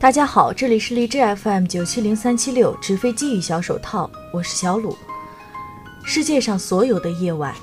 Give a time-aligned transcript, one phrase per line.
[0.00, 4.96] 大家好，这里是荔枝 FM 九七零三七六纸飞机与小手套，我是小鲁。
[6.02, 7.54] 世界上所有的夜晚，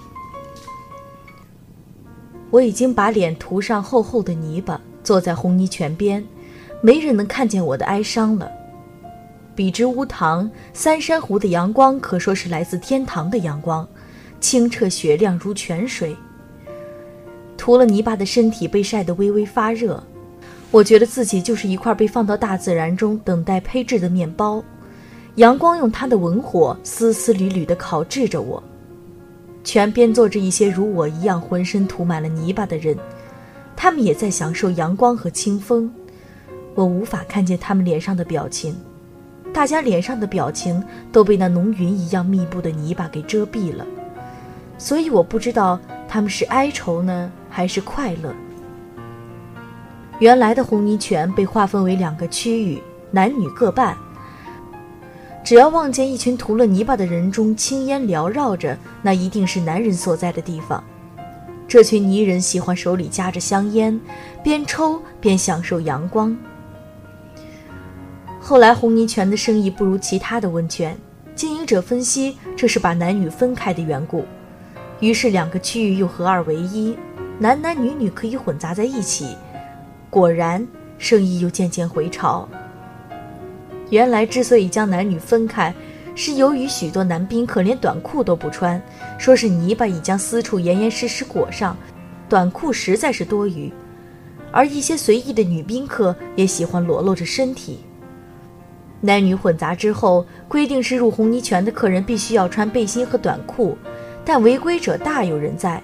[2.51, 6.23] 我已经把脸涂上厚厚的泥巴，坐在红泥泉边，
[6.79, 8.51] 没人能看见我的哀伤了。
[9.55, 13.87] 比之乌塘三山湖的阳光，可说是来自天堂的阳光，
[14.39, 16.15] 清澈雪亮如泉水。
[17.57, 20.03] 涂了泥巴的身体被晒得微微发热。
[20.69, 24.61] 我觉得自己就是一块被放到大自然中等待胚制的面包，
[25.35, 28.61] 阳光用它的文火丝丝缕缕地烤制着我。
[29.63, 32.97] 泉边坐着一些如我一样浑身涂满了泥巴的人，
[33.75, 35.91] 他们也在享受阳光和清风。
[36.75, 38.75] 我无法看见他们脸上的表情，
[39.53, 43.85] 大家脸上的表情都被那浓云一样密布的泥巴给遮蔽了，
[44.77, 48.35] 所以我不知道他们是哀愁呢，还是快乐。
[50.19, 53.95] 原来的红泥泉被划分为两个区域，男女各半。
[55.43, 60.83] 只要望见一群涂了泥巴的人中青烟缭绕着，那一定是男人所在的地方。
[61.67, 63.99] 这群泥人喜欢手里夹着香烟，
[64.43, 66.35] 边抽边享受阳光。
[68.39, 70.97] 后来红泥泉的生意不如其他的温泉，
[71.35, 74.25] 经营者分析这是把男女分开的缘故，
[74.99, 76.97] 于是两个区域又合二为一，
[77.37, 79.35] 男男女女可以混杂在一起。
[80.09, 80.65] 果然，
[80.97, 82.47] 生意又渐渐回潮。
[83.89, 85.73] 原来之所以将男女分开，
[86.15, 88.81] 是由于许多男宾客连短裤都不穿，
[89.17, 91.75] 说是泥巴已将私处严严实实裹上，
[92.27, 93.71] 短裤实在是多余。
[94.51, 97.79] 而一些随意的女宾客也喜欢裸露着身体。
[99.01, 103.77] 男女混杂之后，规定是入红泥泉的客人必须要穿背心和短裤，
[104.25, 105.83] 但违规者大有人在，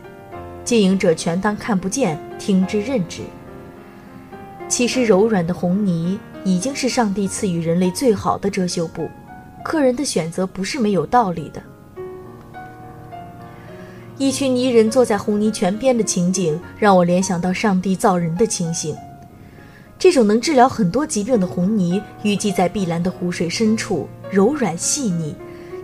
[0.63, 3.21] 经营者全当看不见，听之任之。
[4.67, 9.09] 其实柔软的红泥已经是上帝赐予人类最好的遮羞布，
[9.63, 11.61] 客人的选择不是没有道理的。
[14.17, 18.95] 一群泥人坐在红泥泉边的情景，让我联想到上帝造人的情形。
[19.99, 25.35] 这种能治疗很多疾病的红泥，淤积在碧蓝的湖水深处，柔软细腻，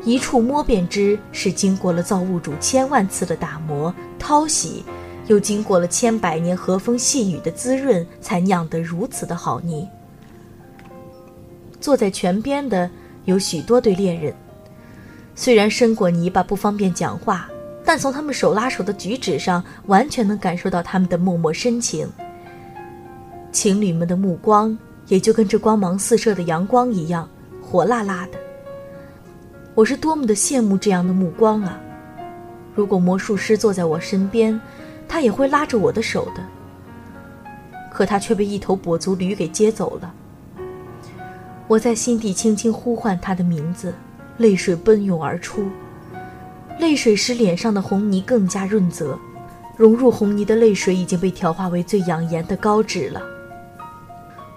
[0.03, 4.83] 一触摸便知是经过了造物主千万次的打磨、淘洗。
[5.29, 9.87] 又经过了千百年和风细雨的滋润，才酿得如此的好泥。
[11.79, 12.89] 坐在泉边的
[13.25, 14.33] 有许多对恋人，
[15.35, 17.47] 虽然身裹泥巴不方便讲话，
[17.85, 22.09] 但从他们手拉手的举止上，完全能感受到他们的默默深情。
[23.51, 24.75] 情侣们的目光
[25.09, 27.29] 也就跟这光芒四射的阳光一样，
[27.61, 28.39] 火辣辣的。
[29.75, 31.79] 我是多么的羡慕这样的目光啊！
[32.73, 34.59] 如果魔术师坐在我身边。
[35.09, 36.45] 他也会拉着我的手的，
[37.91, 40.13] 可他却被一头跛足驴给接走了。
[41.67, 43.93] 我在心底轻轻呼唤他的名字，
[44.37, 45.67] 泪水奔涌而出，
[46.79, 49.17] 泪水使脸上的红泥更加润泽，
[49.75, 53.21] 融入红泥的泪水已经被调化为最养颜的膏脂了。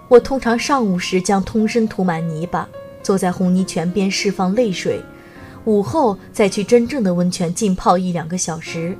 [0.07, 2.69] 我通常上午时将通身涂满泥巴，
[3.01, 5.01] 坐在红泥泉边释放泪水，
[5.65, 8.95] 午后再去真正的温泉浸泡一两个小时。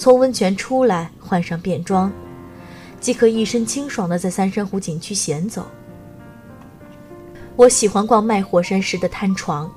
[0.00, 2.10] 从温泉出来，换上便装，
[3.00, 5.66] 即可一身清爽的在三山湖景区闲走。
[7.54, 9.70] 我喜欢逛卖火山石的摊床，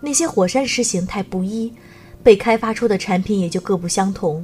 [0.00, 1.70] 那些火山石形态不一，
[2.22, 4.42] 被开发出的产品也就各不相同。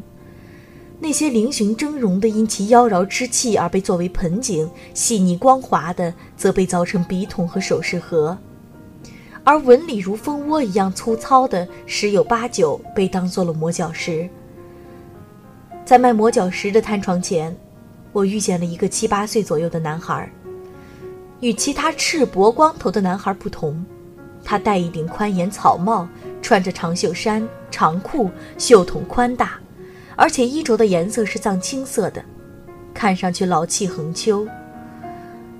[1.00, 8.37] 那些嶙峋峥嵘的，因其妖娆之气而被作为盆景；细腻光滑的，则被凿成笔筒和首饰盒；
[9.44, 14.28] 而纹理如蜂窝一样粗糙的，十有八九被当做了磨脚石。
[15.84, 17.54] 在卖磨脚石的摊床前，
[18.12, 20.31] 我遇见了一个七八岁左右的男孩。
[21.41, 23.84] 与其他赤膊光头的男孩不同，
[24.44, 26.08] 他戴一顶宽檐草帽，
[26.40, 29.58] 穿着长袖衫、长裤，袖筒宽大，
[30.14, 32.25] 而且衣着的颜色是藏青色的，
[32.94, 34.46] 看上去老气横秋。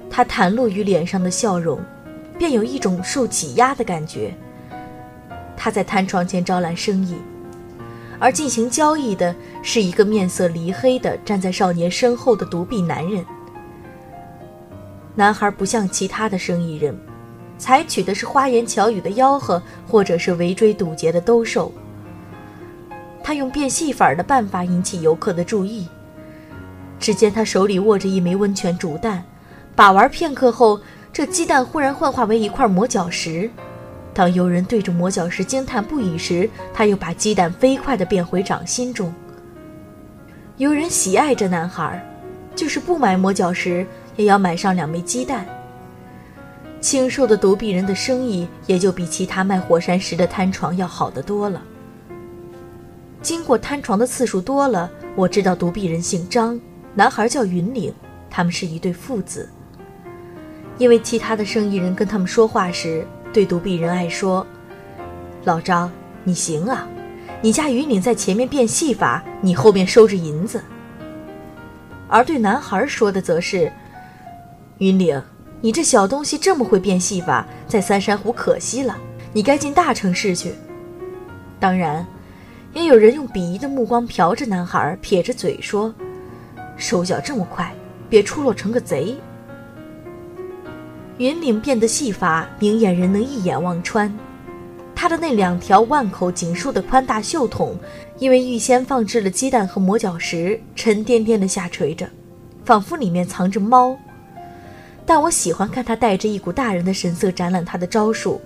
[0.09, 1.81] 他袒露于脸上的笑容，
[2.39, 4.33] 便有一种受挤压的感觉。
[5.57, 7.17] 他在摊床前招揽生意。
[8.21, 13.25] 而进行交易的是一个面色黧黑的站在少年身后的独臂男人。
[15.15, 16.99] 男孩不像其他的生意人，
[17.59, 21.73] 采取的是花言巧语的吆喝，或者是围追堵截的兜售。
[23.23, 25.87] 他用变戏法的办法引起游客的注意。
[26.99, 29.25] 只见他手里握着一枚温泉煮蛋，
[29.77, 30.81] 把玩片刻后，
[31.13, 33.51] 这鸡蛋忽然幻化为一块磨脚石。
[34.15, 39.13] 当游人对着磨脚石惊叹不已时，他又把鸡蛋飞快地变回掌心中。
[40.63, 42.01] 有人喜爱这男孩，
[42.55, 45.45] 就是不买磨脚石，也要买上两枚鸡蛋，
[46.81, 51.61] 清瘦的独臂人的生意也就比其他卖火山石的摊床要好得多了。
[53.23, 56.61] 经过摊床的次数多了，我知道独臂人姓张，
[56.95, 57.93] 男孩叫云岭，
[58.31, 59.51] 他们是一对父子。
[60.79, 64.47] 因为其他的生意人跟他们说话时，对独臂人爱说
[65.43, 65.91] ：“老张，
[66.23, 66.87] 你行啊，
[67.43, 70.63] 你家云岭在前面变戏法，你后面收着银子。”
[72.09, 73.71] 而对男孩说的则是
[74.79, 75.21] ：“云岭。”
[75.65, 78.99] 你这小东西这么会变戏法，在三山湖可惜了，
[79.33, 80.53] 你该进大城市去。
[81.61, 82.05] 当然，
[82.73, 85.95] 也有人用鄙夷的目光瞟着男孩，撇着嘴说
[86.77, 87.73] ：“手脚这么快，
[88.09, 89.17] 别出落成个贼。”
[91.19, 94.13] 云岭变的戏法，明眼人能一眼望穿。
[95.03, 97.77] 他的那两条万口紧束的宽大袖筒，
[98.21, 102.09] 因为预先放置了鸡蛋和磨脚石，沉甸甸的下垂着，
[102.65, 103.99] 仿佛里面藏着猫。
[105.05, 108.41] 但我喜欢看他带着一股大人的神色展览他的招数，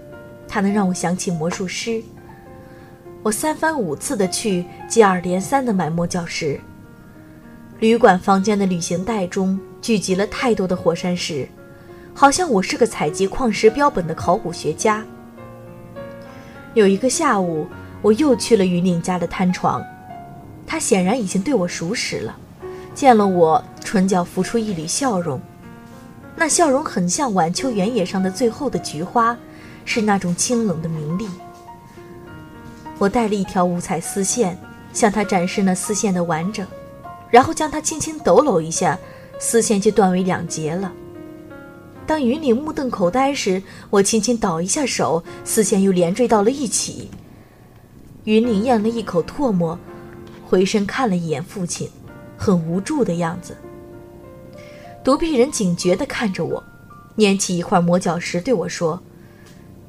[0.49, 2.03] 他能让我想起魔术师。
[3.23, 6.59] 我三番五次的去，接二连三的买磨脚石。
[7.81, 11.47] 旅馆房间的旅行袋中聚集了太多的火山石，
[12.15, 15.05] 好像我是个采集矿石标本的考古学家。
[16.77, 17.67] 有一个下午，
[18.03, 19.83] 我又去了云岭家的摊床，
[20.67, 22.37] 他显然已经对我熟识了，
[22.95, 25.41] 见了我，唇角浮出一缕笑容。
[26.37, 29.35] 那笑容很像晚秋原野上的最后的菊花，
[29.87, 31.27] 是那种清冷的明丽。
[32.99, 34.59] 我带了一条五彩丝线，
[34.93, 36.67] 向他展示那丝线的完整，
[37.31, 38.99] 然后将它轻轻抖搂一下，
[39.39, 40.93] 丝线就断为两截了。
[42.07, 43.61] 当云岭目瞪口呆时，
[43.91, 47.11] 我轻轻倒一下手，丝线又连缀到了一起。
[48.25, 49.77] 云岭咽了一口唾沫，
[50.47, 51.91] 回身看了一眼父亲，
[52.37, 53.57] 很无助的样子。
[55.03, 56.63] 独臂人警觉地看着我，
[57.17, 59.01] 拈起一块磨脚石对我说：“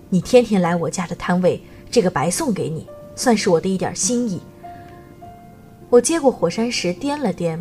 [0.09, 1.61] 你天天来我家的摊位，
[1.91, 4.41] 这个白送给你，算是我的一点心意。”
[5.89, 7.59] 我接过火山石，掂了掂，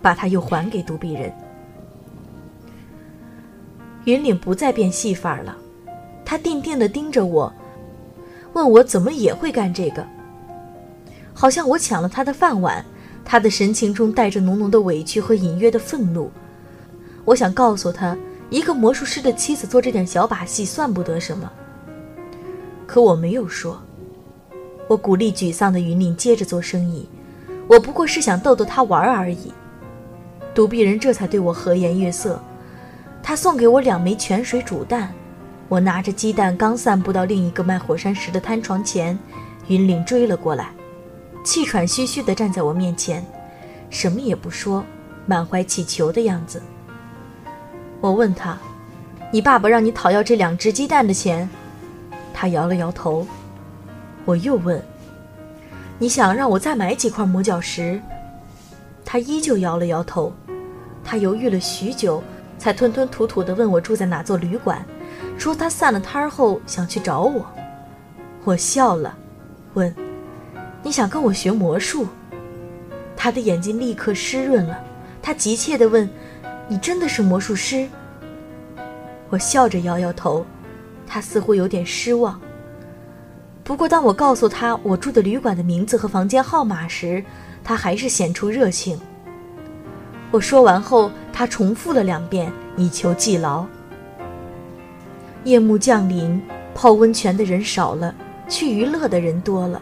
[0.00, 1.32] 把它又还给独臂人。
[4.04, 5.56] 云岭不再变戏法了，
[6.24, 7.52] 他定定地盯着我，
[8.52, 10.06] 问我怎么也会干这个，
[11.32, 12.84] 好像我抢了他的饭碗。
[13.24, 16.28] 他的神情中带着浓浓的委屈和隐约的愤怒。
[17.24, 18.18] 我想告诉他，
[18.50, 21.50] 一个魔术师的妻子做这点小把戏算不得什么。
[22.84, 23.80] 可我没有说。
[24.88, 27.08] 我鼓励沮丧的云岭接着做生意，
[27.68, 29.52] 我不过是想逗逗他玩而已。
[30.52, 32.42] 独臂人这才对我和颜悦色。
[33.22, 35.12] 他送给我两枚泉水煮蛋，
[35.68, 39.18] 我拿着鸡蛋刚散步到另一个卖火山石的摊床前，
[39.68, 40.70] 云岭追了过来，
[41.44, 43.24] 气喘吁吁地站在我面前，
[43.88, 44.84] 什么也不说，
[45.24, 46.60] 满怀乞求的样子。
[48.00, 48.58] 我问他
[49.30, 51.48] ：“你爸爸让你讨要这两只鸡蛋的钱？”
[52.34, 53.24] 他摇了摇头。
[54.24, 54.82] 我又问
[55.98, 58.00] ：“你想让我再买几块磨脚石？”
[59.06, 60.32] 他依旧摇了摇头。
[61.04, 62.22] 他犹豫了许久，
[62.62, 64.86] 才吞吞吐吐地问我住在哪座旅馆，
[65.36, 67.44] 说他散了摊儿后想去找我。
[68.44, 69.18] 我笑了，
[69.74, 69.92] 问
[70.80, 72.06] ：“你想跟我学魔术？”
[73.18, 74.78] 他的眼睛立刻湿润了，
[75.20, 76.08] 他急切地问。
[76.68, 77.88] 你真的是魔术师？
[79.28, 80.46] 我笑着摇摇头，
[81.04, 82.40] 他似乎有点失望。
[83.64, 87.24] 不过，当我告诉他我住的旅馆的名字和房间号码时，
[87.64, 89.00] 他还是显出热情。
[90.32, 93.66] 我说完后，他重复了两遍，以求记牢。
[95.44, 96.42] 夜幕降临，
[96.74, 98.14] 泡温泉的人少了，
[98.48, 99.80] 去娱乐的人多了。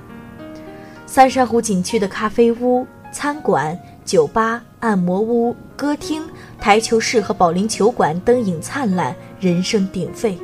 [1.06, 3.78] 三山湖景区的咖啡屋、餐馆。
[4.02, 6.24] 酒吧、按摩屋、歌厅、
[6.58, 10.36] 台球室和保龄球馆灯影灿烂，人声鼎沸。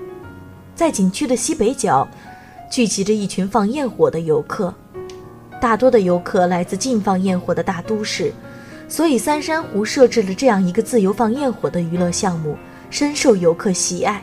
[0.73, 2.07] 在景区的西北角，
[2.71, 4.73] 聚集着一群放焰火的游客。
[5.61, 8.33] 大多的游客来自禁放焰火的大都市，
[8.89, 12.57] 所以三山湖设置了这样一个自由放焰火的娱乐项目，
[12.89, 14.23] 深受游客喜爱。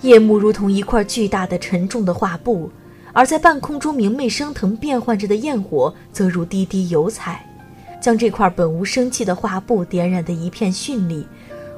[0.00, 2.70] 夜幕如同一块巨大的、沉重的画布，
[3.12, 7.44] 而在半空中明媚升腾、变换着的焰火，则如滴滴油彩。
[8.00, 11.24] 将这块本无生气的画布点染得一片绚丽，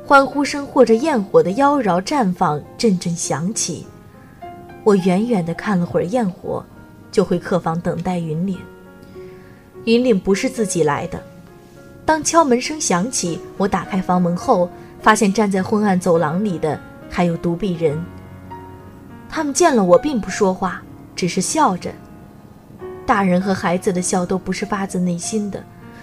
[0.06, 3.86] 欢呼声或者焰火的妖娆绽放阵阵响起。
[4.84, 6.64] 我远远地看了会儿焰火，
[7.10, 8.58] 就回客房等待云岭。
[9.84, 11.22] 云岭不是自己来的。
[12.06, 14.68] 当敲门声响起，我打开房门后，
[15.00, 16.78] 发现站在昏暗走廊里的
[17.10, 18.02] 还有独臂人。
[19.28, 20.82] 他们见了我并不说话，
[21.16, 21.90] 只是笑着。
[23.06, 25.62] 大人和孩子的笑都不是发自内心的。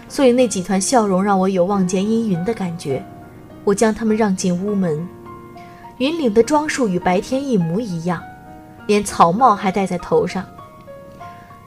[0.09, 3.01] 所以那几团笑容让我有望见阴云的感觉。
[3.63, 5.07] 我将他们让进屋门，
[5.99, 8.21] 云岭的装束与白天一模一样，
[8.87, 10.43] 连草帽还戴在头上。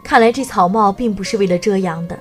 [0.02, 2.18] 看来这草帽并不是为了遮阳的。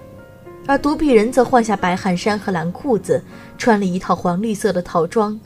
[0.66, 3.22] 而独臂人则换下白汗衫和蓝裤子，
[3.58, 5.40] 穿了一套黄绿色的套装，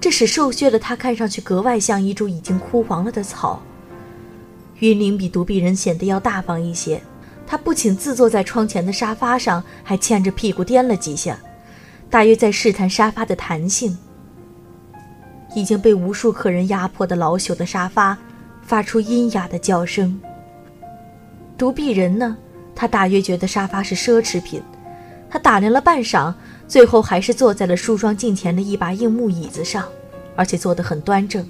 [0.00, 3.60] 这使瘦削的他看上去格外像一株已经枯黄了的草。
[4.78, 7.02] 云岭比独臂人显得要大方一些，
[7.46, 11.36] 他不仅自坐在窗前的沙发上，还欠着屁股颠了几下，
[12.08, 13.98] 大约在试探沙发的弹性。
[15.54, 18.16] 已经被无数客人压迫的老朽的沙发，
[18.62, 20.20] 发出阴哑的叫声。
[21.56, 22.36] 独臂人呢？
[22.80, 24.62] 他大约觉得沙发是奢侈品，
[25.28, 26.32] 他打量了半晌，
[26.68, 29.84] 最后还是坐在了梳妆镜前的一把硬木椅子上，
[30.36, 31.44] 而且坐得很端正。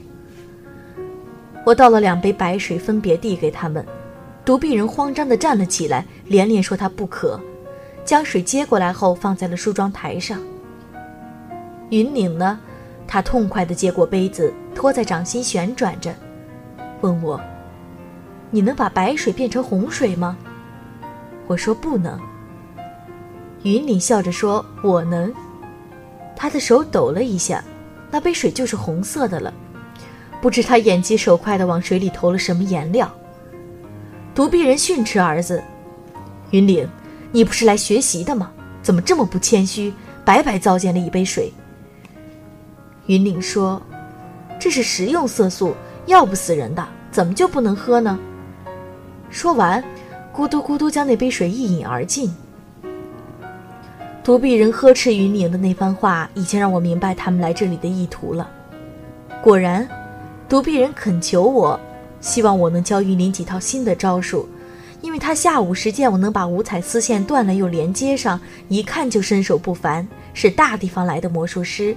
[1.66, 3.84] 我倒了两杯白水，分别递给他们。
[4.42, 7.38] 独臂人慌张地站了起来，连连说他不渴，
[8.06, 10.40] 将水接过来后放在了梳妆台上。
[11.90, 12.58] 云岭呢？
[13.06, 16.14] 他痛快地接过杯子，托在掌心旋转着，
[17.02, 17.38] 问我
[18.50, 20.34] ：“你能把白水变成洪水吗？”
[21.48, 22.16] 我说不能。
[23.64, 25.34] 云岭笑着说：“我能。”
[26.36, 27.64] 他的手抖了一下，
[28.12, 29.52] 那杯水就是红色的了。
[30.40, 33.10] 不知他眼疾手快地往水里投了什么颜料。
[34.32, 35.60] 独臂人训斥儿子
[36.52, 36.88] ：“云岭，
[37.32, 38.52] 你不是来学习的吗？
[38.80, 39.92] 怎么这么不谦虚，
[40.24, 41.52] 白白糟践了一杯水？”
[43.06, 43.82] 云岭说
[44.60, 45.74] ：“这是食用色素，
[46.06, 48.16] 药不死人的，怎么就不能喝呢？”
[49.28, 49.82] 说完。
[50.38, 52.32] 咕嘟咕嘟，将那杯水一饮而尽。
[54.22, 58.48] 独臂人呵斥云岭的那番话，已经让我明白他们来这里的意图了。
[59.42, 59.88] 果然，
[60.48, 61.80] 独臂人恳求我，
[62.20, 64.48] 希望我能教云岭几套新的招数，
[65.00, 71.96] 因为他下午时见我能把五彩丝线断了又连接上，一看就身手不凡，是大地方来的魔术师。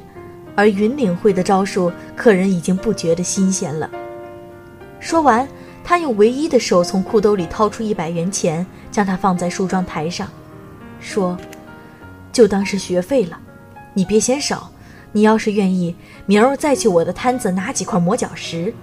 [0.55, 3.87] 而云岭会的招数，客人已经不觉得新鲜了。
[4.99, 5.47] 说完。
[5.83, 10.27] 他用唯一的手从裤兜里掏出一百元钱，将它放在梳妆台上，
[10.99, 11.37] 说
[12.31, 13.37] ：“就当是学费了，
[13.93, 14.71] 你别嫌少。
[15.11, 15.93] 你要是愿意，
[16.25, 18.73] 明儿再去我的摊子拿几块磨脚石。”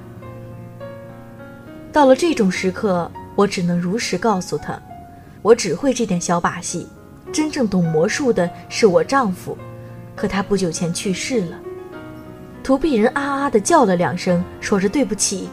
[1.90, 4.78] 到了这种时刻，我只能如实告诉他
[5.40, 6.86] ：“我只会这点小把戏，
[7.32, 9.56] 真正懂魔术的是我丈夫，
[10.14, 11.58] 可他不久前去世了。”
[12.62, 15.48] 独臂人啊啊的叫了两声，说着对不起。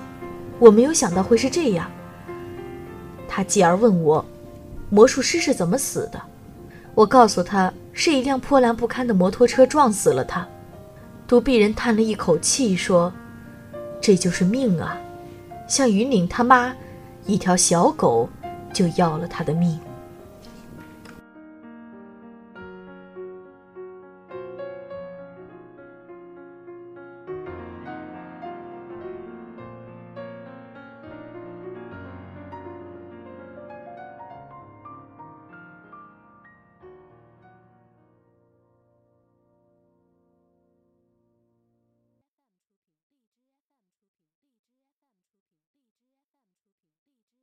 [0.60, 1.90] 我没有想到会是这样。
[3.28, 4.24] 他继而问我，
[4.90, 6.22] 魔术师是怎么死的？
[6.94, 10.48] 我告诉他是一辆破烂不堪的摩托车撞死了他。
[11.28, 13.12] 独臂人叹了一口气说
[14.00, 14.98] ：“这就是命啊，
[15.68, 16.74] 像云岭他妈，
[17.26, 18.30] 一条小狗
[18.72, 19.78] 就要了他的命。”